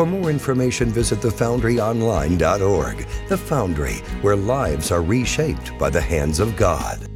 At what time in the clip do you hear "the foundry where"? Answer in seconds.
3.28-4.34